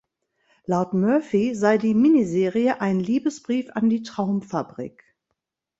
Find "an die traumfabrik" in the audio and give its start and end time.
3.75-5.03